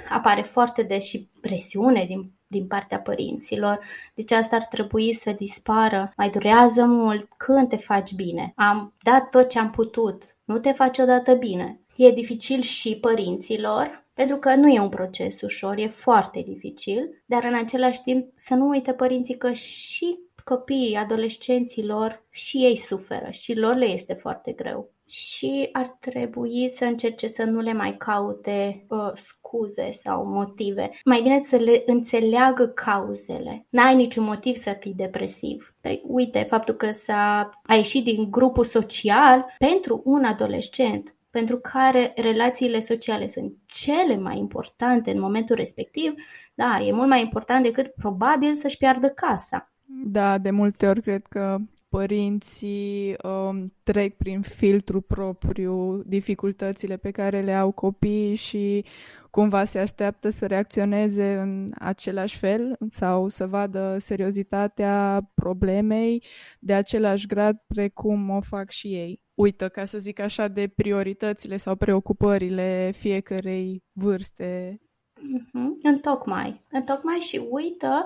[0.09, 3.81] apare foarte des și presiune din din partea părinților.
[4.15, 6.13] Deci asta ar trebui să dispară.
[6.17, 8.53] Mai durează mult când te faci bine.
[8.57, 10.37] Am dat tot ce am putut.
[10.45, 11.81] Nu te faci odată bine.
[11.97, 17.45] E dificil și părinților, pentru că nu e un proces ușor, e foarte dificil, dar
[17.45, 23.55] în același timp să nu uite părinții că și copiii, adolescenților, și ei suferă și
[23.55, 28.85] lor le este foarte greu și ar trebui să încerce să nu le mai caute
[28.89, 30.91] uh, scuze sau motive.
[31.05, 33.67] Mai bine să le înțeleagă cauzele.
[33.69, 35.75] N-ai niciun motiv să fii depresiv.
[35.81, 42.13] Păi, uite, faptul că s-a a ieșit din grupul social pentru un adolescent pentru care
[42.17, 46.15] relațiile sociale sunt cele mai importante în momentul respectiv,
[46.55, 49.73] da, e mult mai important decât probabil să-și piardă casa.
[50.05, 51.57] Da, de multe ori cred că
[51.97, 58.85] părinții um, trec prin filtru propriu dificultățile pe care le au copiii și
[59.31, 66.25] cumva se așteaptă să reacționeze în același fel sau să vadă seriozitatea problemei
[66.59, 69.21] de același grad precum o fac și ei.
[69.35, 74.81] Uită, ca să zic așa, de prioritățile sau preocupările fiecărei vârste.
[75.15, 75.83] Mm-hmm.
[75.83, 76.65] Întocmai.
[76.71, 78.05] Întocmai și uită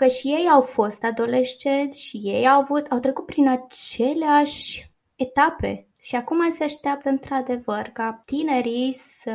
[0.00, 5.86] că și ei au fost adolescenți și ei au avut, au trecut prin aceleași etape
[6.00, 9.34] Și acum se așteaptă într-adevăr ca tinerii să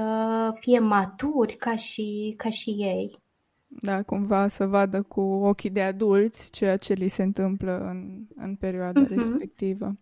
[0.60, 3.24] fie maturi ca și, ca și ei.
[3.68, 8.56] Da, cumva să vadă cu ochii de adulți ceea ce li se întâmplă în, în
[8.56, 9.16] perioada uh-huh.
[9.16, 9.98] respectivă.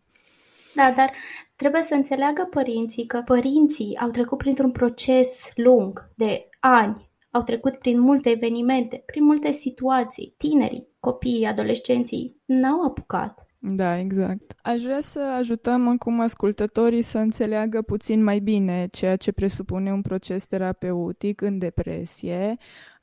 [0.75, 1.11] Da, dar
[1.55, 7.73] trebuie să înțeleagă părinții că părinții au trecut printr-un proces lung de ani, au trecut
[7.77, 10.33] prin multe evenimente, prin multe situații.
[10.37, 13.47] Tinerii, copiii, adolescenții n-au apucat.
[13.59, 14.53] Da, exact.
[14.61, 20.01] Aș vrea să ajutăm acum ascultătorii să înțeleagă puțin mai bine ceea ce presupune un
[20.01, 22.57] proces terapeutic în depresie,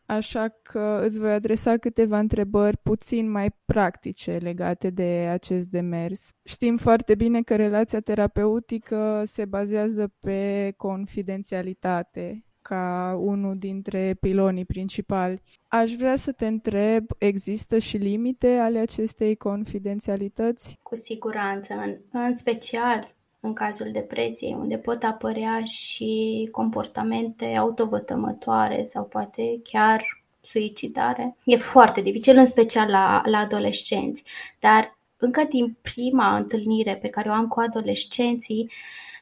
[0.06, 6.30] așa că îți voi adresa câteva întrebări puțin mai practice legate de acest demers.
[6.42, 15.42] Știm foarte bine că relația terapeutică se bazează pe confidențialitate ca unul dintre pilonii principali.
[15.68, 20.78] Aș vrea să te întreb, există și limite ale acestei confidențialități?
[20.82, 29.04] Cu siguranță, în, în special în cazul depresiei, unde pot apărea și comportamente autovătămătoare sau
[29.04, 31.36] poate chiar suicidare.
[31.44, 34.22] E foarte dificil, în special la, la adolescenți,
[34.58, 38.70] dar încă din prima întâlnire pe care o am cu adolescenții,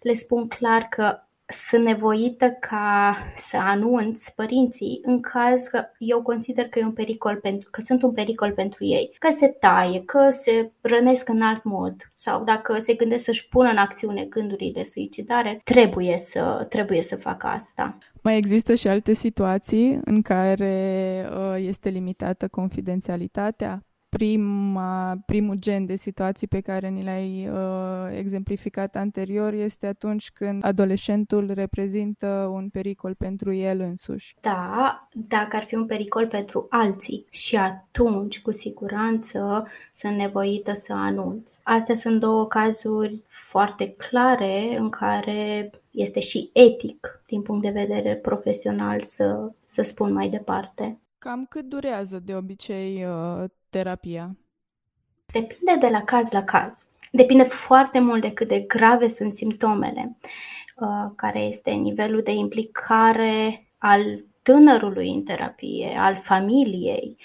[0.02, 6.68] le spun clar că sunt nevoită ca să anunț părinții în caz că eu consider
[6.68, 10.28] că e un pericol pentru, că sunt un pericol pentru ei, că se taie, că
[10.30, 15.60] se rănesc în alt mod sau dacă se gândesc să-și pună în acțiune gândurile suicidare,
[15.64, 17.98] trebuie să, trebuie să facă asta.
[18.22, 23.87] Mai există și alte situații în care uh, este limitată confidențialitatea?
[24.08, 30.64] Prima, primul gen de situații pe care ni le-ai uh, exemplificat anterior este atunci când
[30.64, 34.34] adolescentul reprezintă un pericol pentru el însuși.
[34.40, 40.92] Da, dacă ar fi un pericol pentru alții și atunci, cu siguranță, sunt nevoită să
[40.92, 41.58] anunț.
[41.62, 48.14] Astea sunt două cazuri foarte clare în care este și etic din punct de vedere
[48.14, 50.98] profesional să, să spun mai departe.
[51.18, 54.36] Cam cât durează de obicei uh, terapia?
[55.32, 56.84] Depinde de la caz la caz.
[57.12, 60.16] Depinde foarte mult de cât de grave sunt simptomele,
[60.76, 67.16] uh, care este nivelul de implicare al tânărului în terapie, al familiei,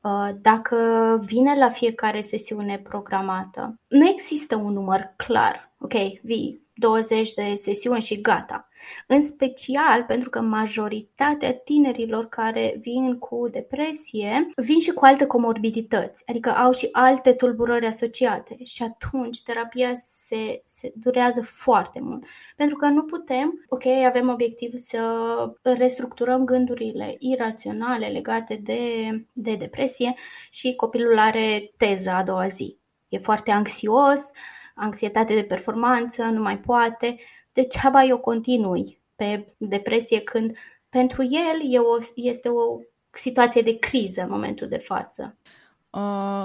[0.00, 0.76] uh, dacă
[1.24, 3.80] vine la fiecare sesiune programată.
[3.88, 5.72] Nu există un număr clar.
[5.78, 8.68] Ok, vii 20 de sesiuni și gata.
[9.06, 16.22] În special pentru că majoritatea tinerilor care vin cu depresie vin și cu alte comorbidități,
[16.26, 22.24] adică au și alte tulburări asociate și atunci terapia se, se durează foarte mult.
[22.56, 25.02] Pentru că nu putem, ok, avem obiectiv să
[25.62, 28.80] restructurăm gândurile iraționale legate de,
[29.32, 30.14] de depresie
[30.50, 32.80] și copilul are teza a doua zi.
[33.08, 34.20] E foarte anxios,
[34.74, 37.18] anxietate de performanță, nu mai poate,
[37.52, 40.56] degeaba eu continui pe depresie când
[40.88, 42.78] pentru el e o, este o
[43.10, 45.36] situație de criză în momentul de față.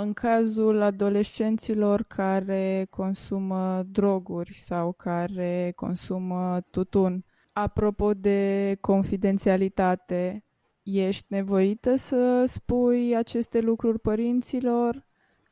[0.02, 10.44] în cazul adolescenților care consumă droguri sau care consumă tutun, apropo de confidențialitate,
[10.84, 15.07] ești nevoită să spui aceste lucruri părinților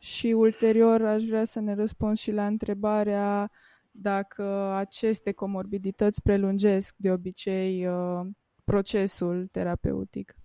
[0.06, 3.52] și ulterior aș vrea să ne răspund și la întrebarea
[3.91, 8.28] dacă aceste comorbidități prelungesc de obicei uh,
[8.63, 10.36] procesul terapeutic.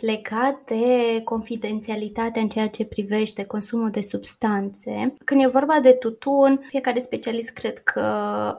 [0.00, 6.60] Legat de confidențialitate în ceea ce privește consumul de substanțe, când e vorba de tutun,
[6.68, 8.02] fiecare specialist cred că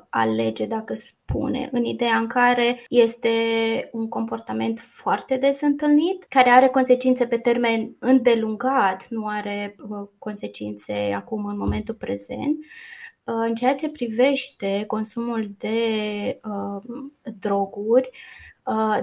[0.10, 3.30] alege dacă spune, în ideea în care este
[3.92, 11.14] un comportament foarte des întâlnit, care are consecințe pe termen îndelungat, nu are uh, consecințe
[11.16, 12.58] acum în momentul prezent.
[13.24, 15.80] Uh, în ceea ce privește consumul de
[16.44, 16.82] uh,
[17.40, 18.49] droguri, uh,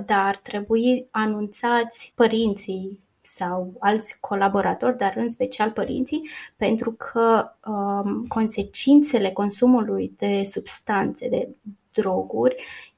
[0.07, 9.31] dar trebuie anunțați părinții sau alți colaboratori, dar în special părinții, pentru că um, consecințele
[9.33, 11.49] consumului de substanțe, de
[11.93, 12.57] droguri,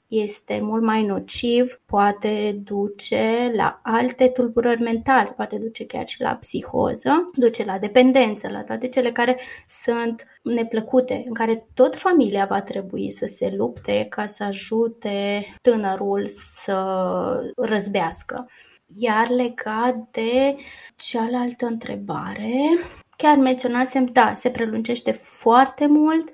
[0.08, 6.34] este mult mai nociv, poate duce la alte tulburări mentale, poate duce chiar și la
[6.34, 12.62] psihoză, duce la dependență, la toate cele care sunt neplăcute, în care tot familia va
[12.62, 16.24] trebui să se lupte ca să ajute tânărul
[16.62, 18.50] să răzbească.
[18.86, 20.56] Iar legat de
[20.96, 22.78] cealaltă întrebare,
[23.16, 26.28] chiar menționasem, da, se prelungește foarte mult,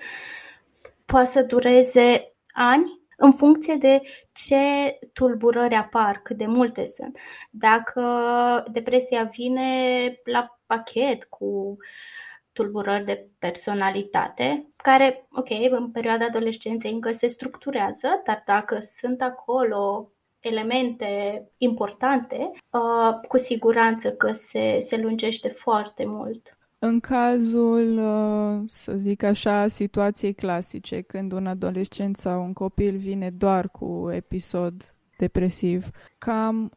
[1.04, 4.00] poate să dureze ani, în funcție de
[4.32, 7.18] ce tulburări apar, cât de multe sunt.
[7.50, 8.02] Dacă
[8.72, 9.68] depresia vine
[10.24, 11.76] la pachet cu
[12.52, 20.12] tulburări de personalitate, care, ok, în perioada adolescenței încă se structurează, dar dacă sunt acolo
[20.40, 26.53] elemente importante, uh, cu siguranță că se, se lungește foarte mult.
[26.86, 33.30] În cazul, uh, să zic așa, situației clasice, când un adolescent sau un copil vine
[33.30, 36.72] doar cu episod depresiv, cam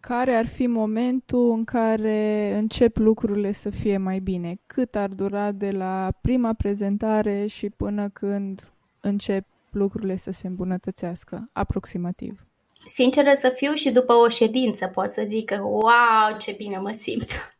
[0.00, 4.58] care ar fi momentul în care încep lucrurile să fie mai bine?
[4.66, 11.48] Cât ar dura de la prima prezentare și până când încep lucrurile să se îmbunătățească,
[11.52, 12.46] aproximativ?
[12.86, 16.92] Sinceră să fiu și după o ședință pot să zic că wow, ce bine mă
[16.92, 17.53] simt.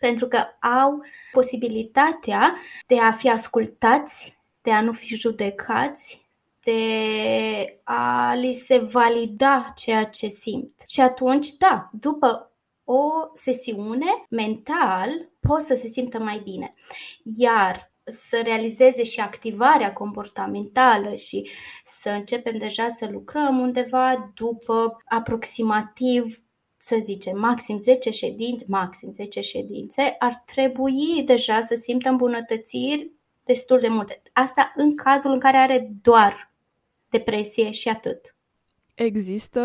[0.00, 0.36] Pentru că
[0.80, 6.28] au posibilitatea de a fi ascultați, de a nu fi judecați,
[6.64, 10.82] de a li se valida ceea ce simt.
[10.86, 12.52] Și atunci, da, după
[12.84, 16.74] o sesiune mental pot să se simtă mai bine.
[17.22, 21.50] Iar să realizeze și activarea comportamentală și
[21.84, 26.38] să începem deja să lucrăm undeva după aproximativ
[26.82, 33.10] să zicem, maxim 10 ședințe, maxim 10 ședințe, ar trebui deja să simtă îmbunătățiri
[33.44, 34.22] destul de multe.
[34.32, 36.52] Asta în cazul în care are doar
[37.08, 38.34] depresie și atât.
[38.94, 39.60] Există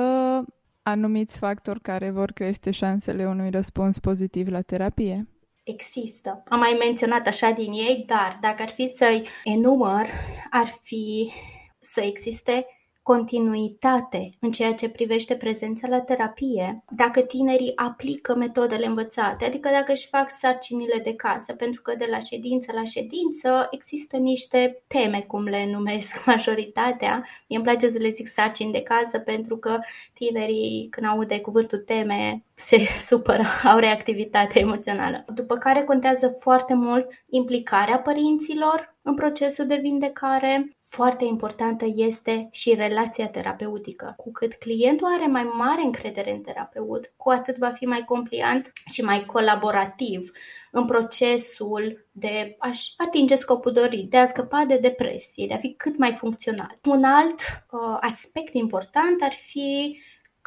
[0.81, 5.27] anumiți factori care vor crește șansele unui răspuns pozitiv la terapie?
[5.63, 6.43] Există.
[6.47, 10.09] Am mai menționat așa din ei, dar dacă ar fi să-i enumăr,
[10.49, 11.31] ar fi
[11.79, 12.65] să existe
[13.11, 19.91] continuitate în ceea ce privește prezența la terapie, dacă tinerii aplică metodele învățate, adică dacă
[19.91, 25.23] își fac sarcinile de casă, pentru că de la ședință la ședință există niște teme,
[25.27, 27.15] cum le numesc majoritatea.
[27.47, 29.79] Mie îmi place să le zic sarcini de casă pentru că
[30.13, 32.77] tinerii, când aude cuvântul teme, se
[33.09, 35.23] supără, au reactivitate emoțională.
[35.33, 40.67] După care contează foarte mult implicarea părinților în procesul de vindecare.
[40.81, 44.13] Foarte importantă este și relația terapeutică.
[44.17, 48.71] Cu cât clientul are mai mare încredere în terapeut, cu atât va fi mai compliant
[48.91, 50.31] și mai colaborativ
[50.71, 55.73] în procesul de a atinge scopul dorit, de a scăpa de depresie, de a fi
[55.73, 56.79] cât mai funcțional.
[56.83, 57.39] Un alt
[57.71, 59.99] uh, aspect important ar fi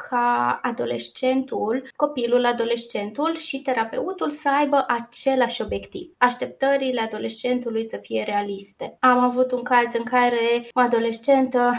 [0.07, 6.13] ca adolescentul, copilul, adolescentul și terapeutul să aibă același obiectiv.
[6.17, 8.97] Așteptările adolescentului să fie realiste.
[8.99, 11.73] Am avut un caz în care o adolescentă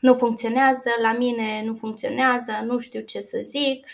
[0.00, 3.86] nu funcționează, la mine nu funcționează, nu știu ce să zic,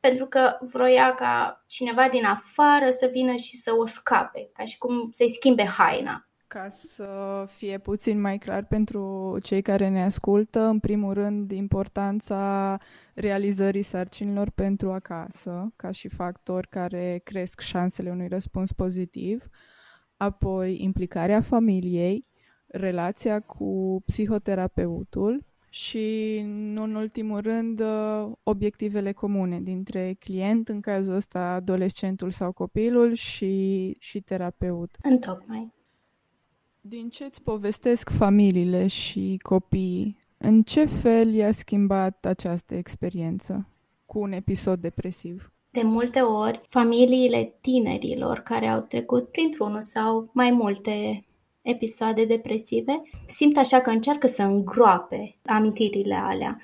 [0.00, 4.78] pentru că vroia ca cineva din afară să vină și să o scape, ca și
[4.78, 6.27] cum să-i schimbe haina.
[6.48, 12.76] Ca să fie puțin mai clar pentru cei care ne ascultă, în primul rând, importanța
[13.14, 19.48] realizării sarcinilor pentru acasă, ca și factor care cresc șansele unui răspuns pozitiv,
[20.16, 22.26] apoi implicarea familiei,
[22.66, 27.82] relația cu psihoterapeutul și, nu în ultimul rând,
[28.42, 34.96] obiectivele comune dintre client, în cazul ăsta adolescentul sau copilul, și, și terapeut.
[35.02, 35.76] Întocmai.
[36.88, 43.68] Din ce îți povestesc familiile și copiii, în ce fel i-a schimbat această experiență
[44.06, 45.52] cu un episod depresiv?
[45.70, 51.24] De multe ori, familiile tinerilor care au trecut printr-unul sau mai multe
[51.62, 56.60] episoade depresive simt așa că încearcă să îngroape amintirile alea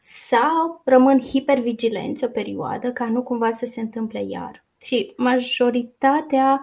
[0.00, 4.64] sau rămân hipervigilenți o perioadă ca nu cumva să se întâmple iar.
[4.78, 6.60] Și majoritatea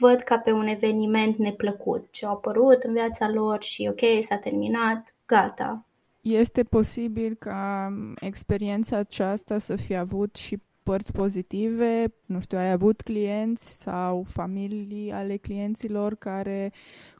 [0.00, 4.36] văd ca pe un eveniment neplăcut ce a apărut în viața lor și ok, s-a
[4.36, 5.84] terminat, gata.
[6.20, 13.00] Este posibil ca experiența aceasta să fie avut și părți pozitive, nu știu, ai avut
[13.00, 16.72] clienți sau familii ale clienților care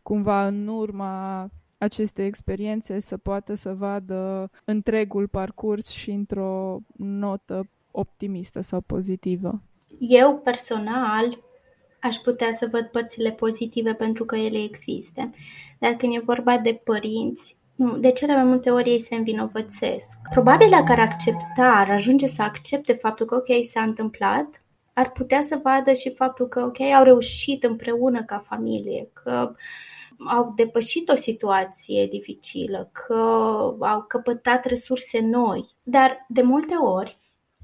[0.03, 8.61] cumva în urma aceste experiențe să poată să vadă întregul parcurs și într-o notă optimistă
[8.61, 9.63] sau pozitivă.
[9.99, 11.39] Eu personal
[12.01, 15.31] aș putea să văd părțile pozitive pentru că ele există.
[15.79, 20.19] Dar când e vorba de părinți, nu, de cele mai multe ori ei se învinovățesc.
[20.31, 25.41] Probabil dacă ar accepta, ar ajunge să accepte faptul că ok, s-a întâmplat, ar putea
[25.41, 29.55] să vadă și faptul că ok, au reușit împreună ca familie, că
[30.37, 33.15] au depășit o situație dificilă, că
[33.81, 35.69] au căpătat resurse noi.
[35.83, 37.19] Dar de multe ori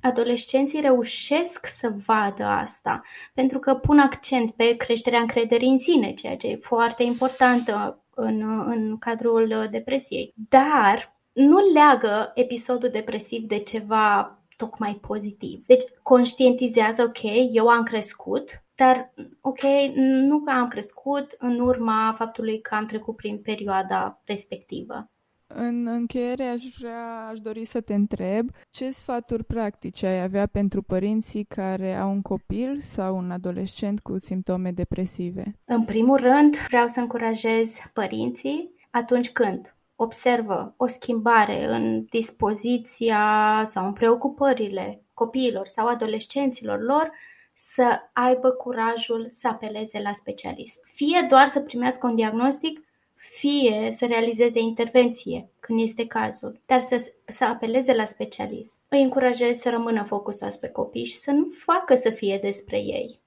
[0.06, 3.02] adolescenții reușesc să vadă asta,
[3.34, 8.64] pentru că pun accent pe creșterea încrederii în sine, ceea ce e foarte importantă în,
[8.66, 10.32] în cadrul depresiei.
[10.48, 15.66] Dar nu leagă episodul depresiv de ceva tocmai pozitiv.
[15.66, 19.62] Deci conștientizează, ok, eu am crescut, dar ok,
[19.94, 25.10] nu că am crescut în urma faptului că am trecut prin perioada respectivă.
[25.46, 30.82] În încheiere aș vrea, aș dori să te întreb ce sfaturi practice ai avea pentru
[30.82, 35.58] părinții care au un copil sau un adolescent cu simptome depresive?
[35.64, 43.86] În primul rând, vreau să încurajez părinții atunci când observă o schimbare în dispoziția sau
[43.86, 47.10] în preocupările copiilor sau adolescenților lor,
[47.54, 50.80] să aibă curajul să apeleze la specialist.
[50.84, 52.85] Fie doar să primească un diagnostic,
[53.34, 58.82] fie să realizeze intervenție când este cazul, dar să, să apeleze la specialist.
[58.88, 63.20] Îi încurajez să rămână focusați pe copii și să nu facă să fie despre ei.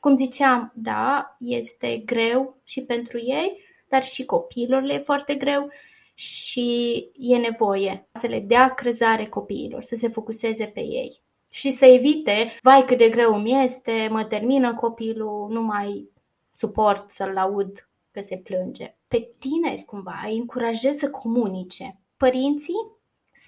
[0.00, 5.68] Cum ziceam, da, este greu și pentru ei, dar și copiilor le e foarte greu
[6.14, 11.20] și e nevoie să le dea crezare copiilor, să se focuseze pe ei
[11.50, 16.08] și să evite, vai cât de greu îmi este, mă termină copilul, nu mai
[16.54, 18.94] suport să-l aud că se plânge.
[19.10, 22.00] Pe tineri, cumva, îi încurajez să comunice.
[22.16, 22.86] Părinții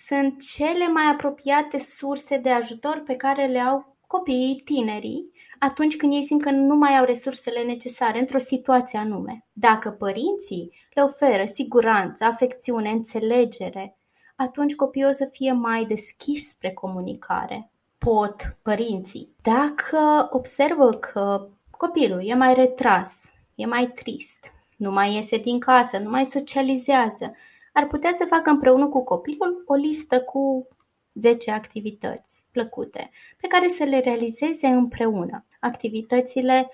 [0.06, 6.12] sunt cele mai apropiate surse de ajutor pe care le au copiii, tinerii, atunci când
[6.12, 9.46] ei simt că nu mai au resursele necesare într-o situație anume.
[9.52, 13.96] Dacă părinții le oferă siguranță, afecțiune, înțelegere,
[14.36, 17.70] atunci copiii o să fie mai deschiși spre comunicare.
[17.98, 19.34] Pot părinții.
[19.42, 24.52] Dacă observă că copilul e mai retras, e mai trist,
[24.82, 27.36] nu mai iese din casă, nu mai socializează,
[27.72, 30.68] ar putea să facă împreună cu copilul o listă cu
[31.14, 33.10] 10 activități plăcute
[33.40, 35.44] pe care să le realizeze împreună.
[35.60, 36.70] Activitățile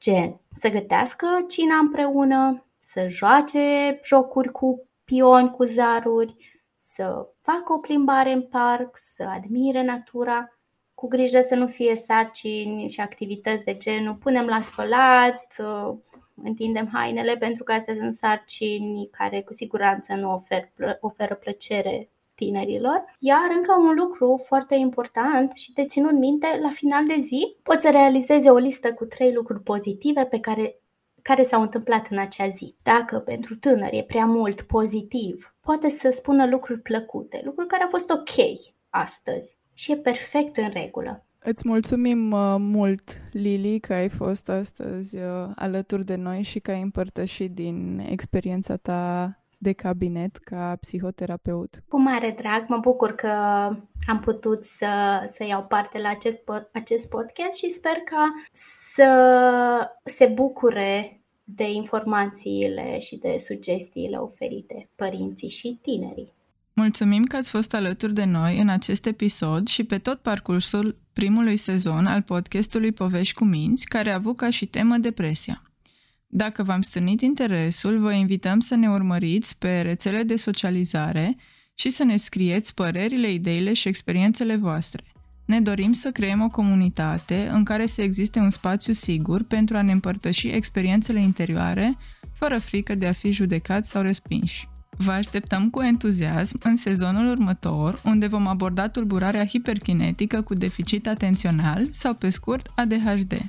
[0.00, 6.36] gen să gătească cina împreună, să joace jocuri cu pioni, cu zaruri,
[6.74, 10.58] să facă o plimbare în parc, să admire natura,
[10.94, 15.56] cu grijă să nu fie sarcini și activități de genul punem la spălat,
[16.44, 20.70] întindem hainele, pentru că astea sunt sarcini care cu siguranță nu ofer,
[21.00, 23.00] oferă plăcere tinerilor.
[23.18, 27.82] Iar încă un lucru foarte important și de ținut minte, la final de zi poți
[27.82, 30.74] să realizezi o listă cu trei lucruri pozitive pe care
[31.22, 32.76] care s-au întâmplat în acea zi.
[32.82, 37.88] Dacă pentru tânăr e prea mult pozitiv, poate să spună lucruri plăcute, lucruri care au
[37.88, 38.46] fost ok
[38.90, 41.24] astăzi și e perfect în regulă.
[41.42, 45.22] Îți mulțumim uh, mult, Lili, că ai fost astăzi uh,
[45.54, 51.82] alături de noi și că ai împărtășit din experiența ta de cabinet ca psihoterapeut.
[51.88, 53.28] Cu mare drag, mă bucur că
[54.06, 54.86] am putut să,
[55.28, 56.38] să iau parte la acest,
[56.72, 58.32] acest podcast și sper ca
[58.94, 59.10] să
[60.04, 66.32] se bucure de informațiile și de sugestiile oferite părinții și tinerii.
[66.72, 71.56] Mulțumim că ați fost alături de noi în acest episod și pe tot parcursul primului
[71.56, 75.62] sezon al podcastului Povești cu Minți, care a avut ca și temă depresia.
[76.26, 81.36] Dacă v-am stârnit interesul, vă invităm să ne urmăriți pe rețele de socializare
[81.74, 85.04] și să ne scrieți părerile, ideile și experiențele voastre.
[85.46, 89.82] Ne dorim să creăm o comunitate în care să existe un spațiu sigur pentru a
[89.82, 91.96] ne împărtăși experiențele interioare,
[92.34, 94.68] fără frică de a fi judecați sau respinși.
[95.04, 101.86] Vă așteptăm cu entuziasm în sezonul următor, unde vom aborda tulburarea hiperkinetică cu deficit atențional
[101.92, 103.48] sau, pe scurt, ADHD.